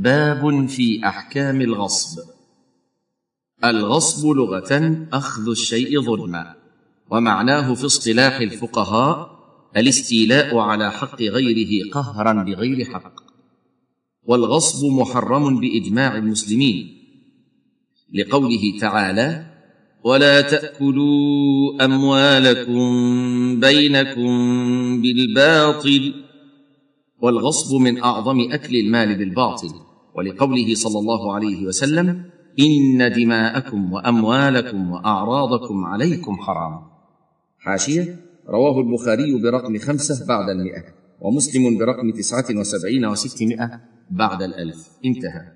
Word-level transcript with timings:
باب 0.00 0.66
في 0.68 1.06
أحكام 1.06 1.60
الغصب. 1.60 2.18
الغصب 3.64 4.26
لغة 4.28 5.06
أخذ 5.12 5.48
الشيء 5.50 6.00
ظلما 6.00 6.54
ومعناه 7.10 7.74
في 7.74 7.86
اصطلاح 7.86 8.40
الفقهاء 8.40 9.30
الاستيلاء 9.76 10.58
على 10.58 10.92
حق 10.92 11.22
غيره 11.22 11.90
قهرا 11.92 12.32
بغير 12.32 12.84
حق. 12.84 13.14
والغصب 14.24 14.86
محرم 14.86 15.60
بإجماع 15.60 16.16
المسلمين. 16.16 16.96
لقوله 18.14 18.78
تعالى 18.80 19.46
ولا 20.04 20.40
تأكلوا 20.40 21.84
أموالكم 21.84 22.80
بينكم 23.60 24.30
بالباطل. 25.02 26.14
والغصب 27.22 27.76
من 27.76 28.02
أعظم 28.02 28.52
أكل 28.52 28.76
المال 28.76 29.18
بالباطل. 29.18 29.89
ولقوله 30.14 30.74
صلى 30.74 30.98
الله 30.98 31.34
عليه 31.34 31.66
وسلم 31.66 32.24
إن 32.58 33.12
دماءكم 33.12 33.92
وأموالكم 33.92 34.90
وأعراضكم 34.90 35.84
عليكم 35.84 36.36
حرام. 36.36 36.80
حاشية 37.58 38.16
رواه 38.48 38.80
البخاري 38.80 39.42
برقم 39.42 39.78
خمسة 39.78 40.26
بعد 40.26 40.48
المئة 40.48 40.84
ومسلم 41.20 41.78
برقم 41.78 42.10
تسعة 42.10 42.44
وسبعين 42.50 43.06
وستمائة 43.06 43.80
بعد 44.10 44.42
الألف. 44.42 44.88
انتهى. 45.04 45.52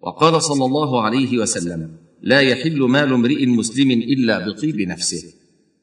وقال 0.00 0.42
صلى 0.42 0.64
الله 0.64 1.02
عليه 1.02 1.38
وسلم 1.38 1.96
لا 2.22 2.40
يحل 2.40 2.82
مال 2.82 3.12
امرئ 3.12 3.46
مسلم 3.46 3.90
إلا 3.90 4.48
بطيب 4.48 4.80
نفسه. 4.80 5.34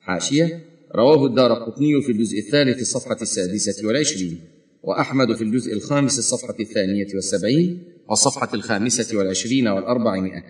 حاشية 0.01 0.65
رواه 0.95 1.25
الدار 1.25 1.53
قطني 1.53 2.01
في 2.01 2.11
الجزء 2.11 2.39
الثالث 2.39 2.81
الصفحه 2.81 3.17
السادسة 3.21 3.87
والعشرين. 3.87 4.39
وأحمد 4.83 5.33
في 5.35 5.43
الجزء 5.43 5.73
الخامس 5.73 6.19
الصفحة 6.19 6.55
الثانية 6.59 7.07
والسبعين 7.15 7.83
والصفحة 8.09 8.49
الخامسة 8.53 9.17
والعشرين 9.17 9.67
والأربعمائة. 9.67 10.43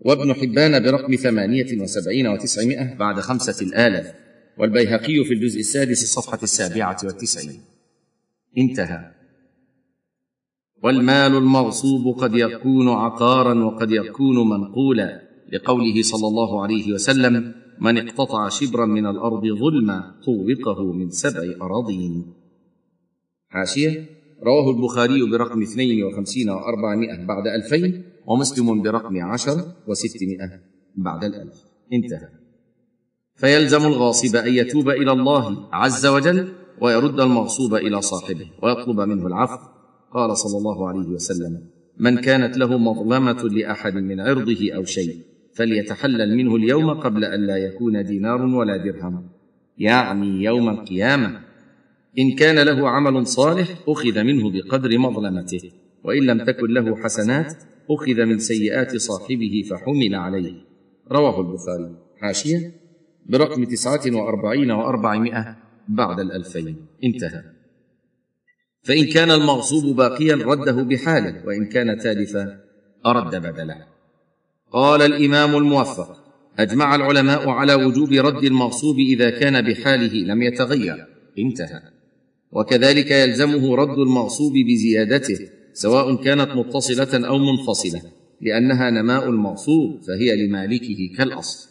وابن 0.00 0.34
حبان 0.34 0.82
برقم 0.82 1.14
ثمانية 1.14 1.80
وسبعين 1.80 2.26
وتسعمائة 2.26 2.94
بعد 2.94 3.20
خمسة 3.20 3.66
الآلاف 3.66 4.14
والبيهقي 4.58 5.24
في 5.24 5.34
الجزء 5.34 5.60
السادس 5.60 6.02
الصفحة 6.02 6.38
السابعة 6.42 6.96
والتسعين. 7.04 7.60
انتهى. 8.58 9.10
والمال 10.82 11.36
المغصوب 11.36 12.18
قد 12.18 12.34
يكون 12.34 12.88
عقارا 12.88 13.64
وقد 13.64 13.90
يكون 13.90 14.48
منقولا 14.48 15.22
لقوله 15.52 16.02
صلى 16.02 16.28
الله 16.28 16.62
عليه 16.62 16.92
وسلم 16.92 17.54
من 17.80 17.98
اقتطع 17.98 18.48
شبرا 18.48 18.86
من 18.86 19.06
الأرض 19.06 19.42
ظلما 19.46 20.14
طوقه 20.24 20.92
من 20.92 21.10
سبع 21.10 21.54
أراضين. 21.62 22.41
حاشية 23.52 24.06
رواه 24.42 24.70
البخاري 24.70 25.30
برقم 25.30 25.62
52 25.62 26.46
و400 26.46 27.26
بعد 27.28 27.46
ألفين 27.46 28.04
ومسلم 28.26 28.82
برقم 28.82 29.18
عشر 29.18 29.56
وستمائة 29.88 30.60
بعد 30.96 31.24
الألف. 31.24 31.54
انتهى. 31.92 32.28
فيلزم 33.34 33.86
الغاصب 33.86 34.36
أن 34.36 34.52
يتوب 34.54 34.88
إلى 34.88 35.12
الله 35.12 35.68
عز 35.72 36.06
وجل 36.06 36.48
ويرد 36.80 37.20
المغصوب 37.20 37.74
إلى 37.74 38.02
صاحبه 38.02 38.46
ويطلب 38.62 39.00
منه 39.00 39.26
العفو. 39.26 39.58
قال 40.14 40.36
صلى 40.36 40.58
الله 40.58 40.88
عليه 40.88 41.08
وسلم 41.08 41.62
من 41.98 42.16
كانت 42.16 42.58
له 42.58 42.78
مظلمة 42.78 43.42
لأحد 43.42 43.94
من 43.94 44.20
عرضه 44.20 44.72
أو 44.76 44.84
شيء 44.84 45.16
فليتحلل 45.54 46.36
منه 46.36 46.56
اليوم 46.56 46.90
قبل 46.90 47.24
أن 47.24 47.46
لا 47.46 47.56
يكون 47.56 48.04
دينار 48.04 48.42
ولا 48.42 48.76
درهم. 48.76 49.28
يعني 49.78 50.44
يوم 50.44 50.68
القيامة 50.68 51.51
إن 52.18 52.36
كان 52.36 52.58
له 52.58 52.88
عمل 52.88 53.26
صالح 53.26 53.68
أخذ 53.88 54.22
منه 54.22 54.50
بقدر 54.50 54.98
مظلمته 54.98 55.70
وإن 56.04 56.22
لم 56.22 56.44
تكن 56.44 56.66
له 56.66 56.96
حسنات 56.96 57.54
أخذ 57.90 58.24
من 58.24 58.38
سيئات 58.38 58.96
صاحبه 58.96 59.64
فحمل 59.70 60.14
عليه. 60.14 60.54
رواه 61.12 61.40
البخاري. 61.40 61.96
حاشية. 62.20 62.72
برقم 63.26 63.64
تسعة 63.64 64.00
وأربعين 64.06 64.70
وأربعمائة 64.70 65.56
بعد 65.88 66.20
الألفين. 66.20 66.76
انتهى. 67.04 67.42
فإن 68.82 69.04
كان 69.04 69.30
المغصوب 69.30 69.96
باقيا 69.96 70.34
رده 70.34 70.82
بحاله 70.82 71.46
وإن 71.46 71.66
كان 71.66 71.98
تالفا 71.98 72.60
أرد 73.06 73.36
بدله. 73.36 73.86
قال 74.72 75.02
الإمام 75.02 75.56
الموفق 75.56 76.16
أجمع 76.58 76.94
العلماء 76.94 77.48
على 77.48 77.74
وجوب 77.74 78.12
رد 78.12 78.44
المغصوب 78.44 78.98
إذا 78.98 79.30
كان 79.30 79.72
بحاله 79.72 80.14
لم 80.14 80.42
يتغير. 80.42 81.06
انتهى. 81.38 81.91
وكذلك 82.52 83.10
يلزمه 83.10 83.76
رد 83.76 83.98
المغصوب 83.98 84.52
بزيادته 84.52 85.38
سواء 85.72 86.14
كانت 86.14 86.50
متصلة 86.50 87.28
أو 87.28 87.38
منفصلة 87.38 88.02
لأنها 88.40 88.90
نماء 88.90 89.28
المغصوب 89.28 90.00
فهي 90.02 90.46
لمالكه 90.46 91.16
كالأصل. 91.18 91.68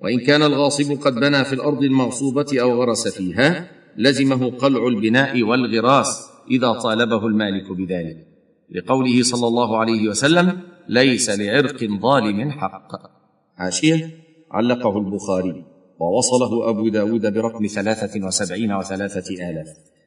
وإن 0.00 0.18
كان 0.18 0.42
الغاصب 0.42 0.92
قد 1.00 1.14
بنى 1.14 1.44
في 1.44 1.52
الأرض 1.52 1.82
المغصوبة 1.82 2.46
أو 2.60 2.82
غرس 2.82 3.08
فيها 3.08 3.70
لزمه 3.96 4.50
قلع 4.50 4.86
البناء 4.86 5.42
والغراس 5.42 6.30
إذا 6.50 6.72
طالبه 6.72 7.26
المالك 7.26 7.72
بذلك. 7.72 8.26
لقوله 8.70 9.22
صلى 9.22 9.46
الله 9.46 9.78
عليه 9.78 10.08
وسلم 10.08 10.60
ليس 10.88 11.30
لعرق 11.30 11.84
ظالم 11.84 12.50
حق 12.50 12.88
حاشيه 13.56 14.10
علقه 14.50 14.98
البخاري 14.98 15.64
ووصله 15.98 16.70
أبو 16.70 16.88
داود 16.88 17.34
برقم 17.34 17.66
ثلاثة 17.66 18.26
وسبعين 18.26 18.72
وثلاثة 18.72 19.50
آلاف. 19.50 19.66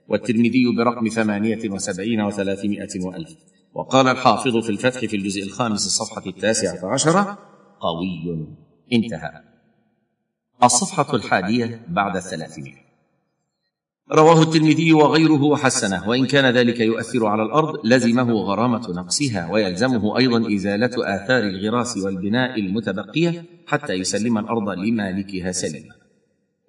والترمذي 0.10 0.64
برقم 0.78 1.08
ثمانية 1.08 1.70
وسبعين 1.70 2.22
وثلاثمائة 2.22 3.06
وألف. 3.06 3.30
وقال 3.74 4.08
الحافظ 4.08 4.58
في 4.58 4.70
الفتح 4.70 5.00
في 5.00 5.16
الجزء 5.16 5.44
الخامس 5.44 5.86
الصفحة 5.86 6.28
التاسعة 6.28 6.94
عشرة 6.94 7.38
قوي. 7.80 8.48
انتهى. 8.94 9.32
الصفحة 10.64 11.16
الحادية 11.16 11.86
بعد 11.90 12.16
الثلاثمائة. 12.16 12.88
رواه 14.12 14.42
الترمذي 14.42 14.94
وغيره 14.94 15.44
وحسنه. 15.44 16.10
وإن 16.10 16.26
كان 16.26 16.54
ذلك 16.54 16.80
يؤثر 16.80 17.26
على 17.26 17.44
الأرض 17.44 17.86
لزمه 17.86 18.34
غرامة 18.34 18.90
نقصها 18.90 19.52
ويلزمه 19.52 20.18
أيضا 20.18 20.56
إزالة 20.56 20.92
آثار 20.96 21.44
الغراس 21.44 21.98
والبناء 21.98 22.60
المتبقية 22.60 23.46
حتى 23.68 23.94
يسلم 23.94 24.38
الأرض 24.38 24.70
لمالكها 24.70 25.52
سلما 25.52 26.07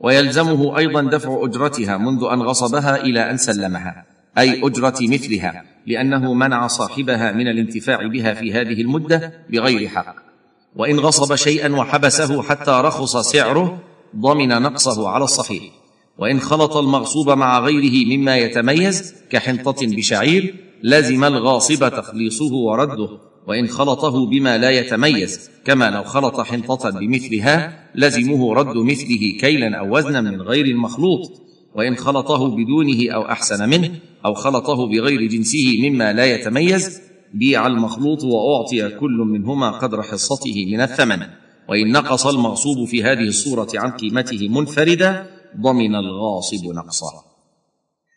ويلزمه 0.01 0.79
أيضا 0.79 1.03
دفع 1.03 1.45
أجرتها 1.45 1.97
منذ 1.99 2.25
أن 2.33 2.43
غصبها 2.43 2.97
إلى 2.97 3.31
أن 3.31 3.37
سلمها 3.37 4.07
أي 4.39 4.67
أجرة 4.67 4.97
مثلها 5.01 5.65
لأنه 5.87 6.35
منع 6.35 6.67
صاحبها 6.67 7.33
من 7.33 7.49
الانتفاع 7.49 8.07
بها 8.07 8.35
في 8.35 8.53
هذه 8.53 8.81
المدة 8.81 9.33
بغير 9.51 9.89
حق. 9.89 10.15
وإن 10.77 11.01
غصب 11.01 11.35
شيئا 11.35 11.77
وحبسه 11.77 12.43
حتى 12.43 12.71
رخص 12.71 13.17
سعره 13.17 13.79
ضمن 14.17 14.49
نقصه 14.49 15.09
على 15.09 15.25
الصحيح. 15.25 15.63
وإن 16.19 16.41
خلط 16.41 16.77
المغصوب 16.77 17.31
مع 17.31 17.59
غيره 17.59 18.17
مما 18.17 18.37
يتميز 18.37 19.15
كحنطة 19.31 19.87
بشعير 19.87 20.55
لزم 20.83 21.25
الغاصب 21.25 21.89
تخليصه 21.89 22.55
ورده. 22.55 23.09
وإن 23.49 23.69
خلطه 23.69 24.27
بما 24.27 24.59
لا 24.59 24.71
يتميز 24.71 25.51
كما 25.65 25.91
لو 25.91 26.05
خلط 26.05 26.41
حنطة 26.41 26.91
بمثلها 26.91 27.85
لزمه 27.95 28.55
رد 28.55 28.77
مثله 28.77 29.37
كيلا 29.41 29.79
أو 29.79 29.97
وزنا 29.97 30.21
من 30.21 30.43
غير 30.43 30.67
المخلوط. 30.67 31.43
وإن 31.75 31.97
خلطه 31.97 32.49
بدونه 32.49 33.13
أو 33.15 33.23
أحسن 33.23 33.69
منه 33.69 33.91
أو 34.27 34.35
خلطه 34.35 34.87
بغير 34.87 35.23
جنسه 35.23 35.79
مما 35.83 36.13
لا 36.13 36.25
يتميز 36.25 37.01
بيع 37.35 37.67
المخلوط 37.67 38.25
وأعطي 38.25 38.89
كل 38.89 39.27
منهما 39.33 39.71
قدر 39.71 40.03
حصته 40.03 40.67
من 40.73 40.81
الثمن. 40.81 41.27
وإن 41.69 41.93
نقص 41.93 42.27
المغصوب 42.27 42.89
في 42.89 43.03
هذه 43.03 43.29
الصورة 43.29 43.69
عن 43.75 43.91
قيمته 43.91 44.49
منفردا 44.49 45.27
ضمن 45.61 45.95
الغاصب 45.95 46.67
نقصه 46.75 47.25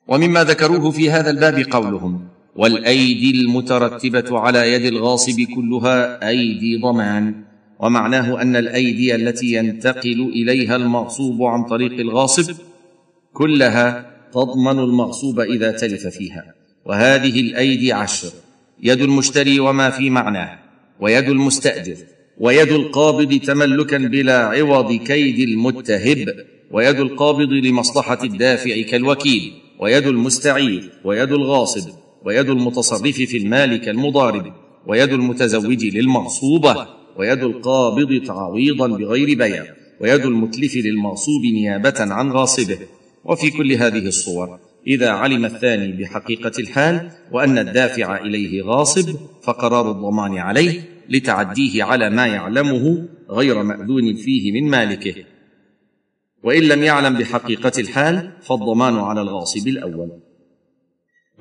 ومما 0.08 0.44
ذكروه 0.44 0.92
في 0.92 1.12
هذا 1.12 1.30
الباب 1.30 1.66
قولهم 1.72 2.31
والأيدي 2.56 3.32
المترتبة 3.42 4.40
على 4.40 4.74
يد 4.74 4.86
الغاصب 4.86 5.42
كلها 5.56 6.28
أيدي 6.30 6.78
ضمان 6.78 7.44
ومعناه 7.80 8.42
أن 8.42 8.56
الأيدي 8.56 9.16
التي 9.16 9.54
ينتقل 9.54 10.32
إليها 10.36 10.76
المغصوب 10.76 11.44
عن 11.44 11.64
طريق 11.64 11.92
الغاصب 12.00 12.56
كلها 13.34 14.12
تضمن 14.34 14.80
المغصوب 14.80 15.40
إذا 15.40 15.72
تلف 15.72 16.08
فيها. 16.08 16.54
وهذه 16.86 17.40
الأيدي 17.40 17.94
عشر 17.94 18.28
يد 18.84 19.02
المشتري 19.02 19.60
وما 19.60 19.90
في 19.90 20.10
معناه 20.10 20.60
ويد 21.00 21.30
المستأجر 21.30 21.98
ويد 22.40 22.72
القابض 22.72 23.40
تملكا 23.40 23.98
بلا 23.98 24.38
عوض 24.38 24.94
كيد 24.94 25.50
المتهب 25.50 26.26
ويد 26.72 27.00
القابض 27.00 27.50
لمصلحة 27.50 28.24
الدافع 28.24 28.82
كالوكيل 28.82 29.54
ويد 29.80 30.08
المستعير 30.08 30.90
ويد 31.04 31.32
الغاصب. 31.32 31.90
ويد 32.26 32.50
المتصرف 32.50 33.16
في 33.16 33.38
المال 33.38 33.76
كالمضارب 33.78 34.54
ويد 34.88 35.14
المتزوج 35.14 35.86
للمغصوبه 35.86 36.88
ويد 37.18 37.44
القابض 37.44 38.22
تعويضا 38.26 38.88
بغير 38.88 39.38
بيع 39.38 39.66
ويد 40.02 40.26
المتلف 40.26 40.76
للمغصوب 40.76 41.42
نيابة 41.54 41.96
عن 42.00 42.32
غاصبه 42.32 42.78
وفي 43.26 43.50
كل 43.50 43.72
هذه 43.72 44.08
الصور 44.08 44.60
إذا 44.88 45.10
علم 45.10 45.46
الثاني 45.46 45.92
بحقيقة 45.92 46.52
الحال 46.60 47.12
وأن 47.32 47.58
الدافع 47.58 48.18
إليه 48.18 48.64
غاصب 48.64 49.16
فقرار 49.44 49.92
الضمان 49.92 50.38
عليه 50.38 50.82
لتعديه 51.10 51.84
على 51.84 52.10
ما 52.10 52.28
يعلمه 52.28 53.08
غير 53.30 53.64
مأذون 53.64 54.16
فيه 54.16 54.52
من 54.52 54.70
مالكه. 54.70 55.16
وإن 56.44 56.64
لم 56.64 56.84
يعلم 56.84 57.18
بحقيقة 57.18 57.72
الحال 57.80 58.32
فالضمان 58.42 58.98
على 58.98 59.22
الغاصب 59.22 59.68
الأول. 59.68 60.31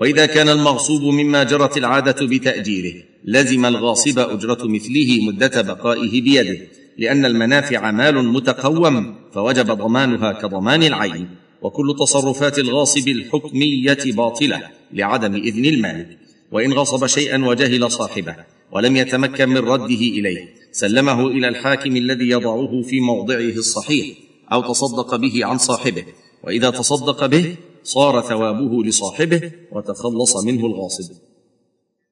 وإذا 0.00 0.26
كان 0.26 0.48
المغصوب 0.48 1.02
مما 1.02 1.42
جرت 1.42 1.76
العادة 1.76 2.26
بتأجيره 2.26 2.94
لزم 3.24 3.66
الغاصب 3.66 4.18
أجرة 4.18 4.58
مثله 4.64 5.18
مدة 5.22 5.62
بقائه 5.62 6.22
بيده 6.22 6.58
لأن 6.98 7.24
المنافع 7.24 7.90
مال 7.90 8.28
متقوم 8.28 9.14
فوجب 9.32 9.66
ضمانها 9.66 10.32
كضمان 10.32 10.82
العين 10.82 11.28
وكل 11.62 11.96
تصرفات 12.00 12.58
الغاصب 12.58 13.08
الحكمية 13.08 13.98
باطلة 14.06 14.62
لعدم 14.92 15.34
إذن 15.34 15.64
المالك 15.64 16.18
وإن 16.52 16.72
غصب 16.72 17.06
شيئا 17.06 17.44
وجهل 17.44 17.90
صاحبه 17.90 18.36
ولم 18.72 18.96
يتمكن 18.96 19.48
من 19.48 19.58
رده 19.58 20.00
إليه 20.18 20.48
سلمه 20.72 21.26
إلى 21.26 21.48
الحاكم 21.48 21.96
الذي 21.96 22.28
يضعه 22.28 22.82
في 22.82 23.00
موضعه 23.00 23.38
الصحيح 23.38 24.06
أو 24.52 24.62
تصدق 24.62 25.16
به 25.16 25.46
عن 25.46 25.58
صاحبه. 25.58 26.04
وإذا 26.44 26.70
تصدق 26.70 27.26
به 27.26 27.56
صار 27.82 28.20
ثوابه 28.20 28.84
لصاحبه 28.84 29.52
وتخلص 29.72 30.44
منه 30.44 30.66
الغاصب. 30.66 31.14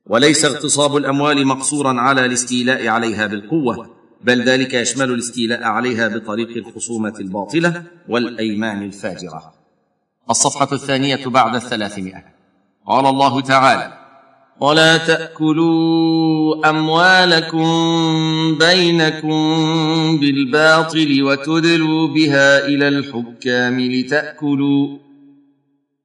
وليس 0.06 0.44
اغتصاب 0.44 0.96
الأموال 0.96 1.46
مقصورا 1.46 2.00
على 2.00 2.24
الاستيلاء 2.24 2.86
عليها 2.86 3.26
بالقوة 3.26 3.90
بل 4.24 4.42
ذلك 4.42 4.74
يشمل 4.74 5.10
الاستيلاء 5.10 5.62
عليها 5.62 6.08
بطريق 6.08 6.56
الخصومة 6.56 7.14
الباطلة 7.20 7.82
والأيمان 8.08 8.82
الفاجرة. 8.82 9.52
الصفحة 10.30 10.68
الثانية 10.72 11.26
بعد 11.26 11.54
الثلاثمائة. 11.54 12.24
قال 12.86 13.06
الله 13.06 13.40
تعالى 13.40 13.98
ولا 14.60 14.96
تأكلوا 14.96 16.70
أموالكم 16.70 17.68
بينكم 18.58 19.38
بالباطل 20.20 21.22
وتدلوا 21.22 22.08
بها 22.08 22.66
إلى 22.66 22.88
الحكام 22.88 23.80
لتأكلوا 23.80 24.98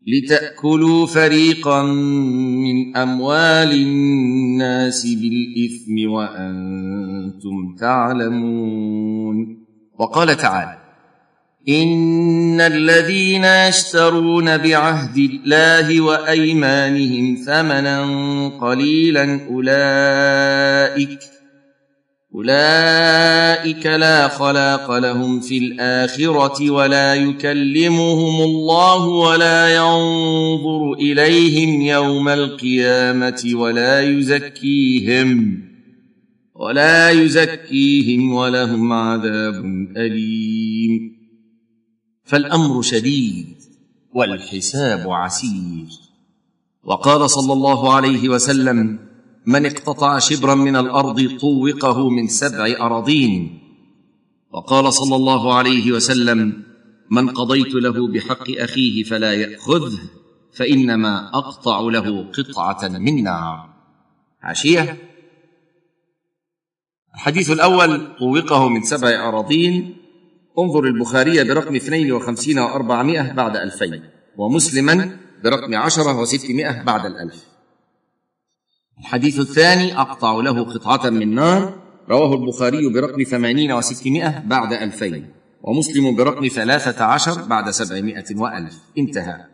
لتأكلوا 0.08 1.06
فريقا 1.06 1.84
من 1.84 2.98
أموال 2.98 3.72
الناس 3.72 5.08
بالإثم 5.08 6.12
وأنتم 6.12 7.76
تعلمون. 7.80 9.64
وقال 10.00 10.38
تعالى 10.38 10.78
إن 11.70 12.62
الذين 12.62 13.46
يشترون 13.46 14.58
بعهد 14.58 15.18
الله 15.18 16.02
وأيمانهم 16.02 17.36
ثمنا 17.46 17.98
قليلا 18.48 19.40
أولئك 19.50 21.20
أولئك 22.36 23.86
لا 23.86 24.28
خلاق 24.28 24.98
لهم 24.98 25.40
في 25.40 25.58
الآخرة 25.58 26.72
ولا 26.72 27.16
يكلمهم 27.16 28.42
الله 28.42 29.06
ولا 29.06 29.76
ينظر 29.76 30.94
إليهم 30.94 31.82
يوم 31.82 32.30
القيامة 32.30 33.52
ولا 33.54 34.02
يزكيهم 34.02 35.62
ولا 36.56 37.10
يزكيهم 37.10 38.34
ولهم 38.34 38.94
عذاب 38.94 39.66
أليم. 39.98 41.18
فالأمر 42.24 42.82
شديد 42.82 43.56
والحساب 44.14 45.10
عسير. 45.10 45.88
وقال 46.84 47.30
صلى 47.30 47.54
الله 47.54 47.94
عليه 47.94 48.30
وسلم 48.30 49.13
من 49.46 49.66
اقتطع 49.66 50.20
شبرا 50.20 50.56
من 50.56 50.76
الأرض 50.76 51.38
طوقه 51.40 52.10
من 52.10 52.28
سبع 52.28 52.76
أراضين. 52.80 53.60
وقال 54.52 54.94
صلى 54.94 55.16
الله 55.16 55.54
عليه 55.54 55.92
وسلم 55.92 56.64
من 57.12 57.30
قضيت 57.30 57.74
له 57.76 58.08
بحق 58.08 58.52
أخيه 58.58 59.04
فلا 59.04 59.34
يأخذه 59.34 60.00
فإنما 60.54 61.30
أقطع 61.34 61.80
له 61.80 62.32
قطعة 62.32 62.88
من 62.88 63.24
نار. 63.24 63.70
حاشيه 64.42 64.98
الحديث 67.16 67.52
الأول 67.52 68.16
طوقه 68.20 68.70
من 68.70 68.82
سبع 68.84 69.28
أراضين. 69.30 69.96
انظر 70.60 70.84
البخاري 70.84 71.44
برقم 71.44 71.76
52 71.76 72.56
و400 72.56 73.34
بعد 73.34 73.58
ألفين 73.58 74.04
ومسلما 74.38 75.18
برقم 75.44 75.76
عشرة 75.76 76.20
وستمائة 76.20 76.84
بعد 76.84 77.06
الألف. 77.06 77.53
الحديث 79.04 79.40
الثاني 79.40 80.00
أقطع 80.00 80.32
له 80.32 80.64
قطعة 80.64 81.10
من 81.10 81.36
نار. 81.36 81.74
رواه 82.10 82.34
البخاري 82.34 82.94
برقم 82.94 83.24
ثمانين 83.24 83.72
وستمائة 83.72 84.40
بعد 84.46 84.74
ألفين 84.74 85.26
ومسلم 85.62 86.16
برقم 86.16 86.48
ثلاثة 86.48 87.06
عشر 87.06 87.42
بعد 87.42 87.70
سبعمائة 87.70 88.36
وألف. 88.36 88.76
انتهى. 88.98 89.53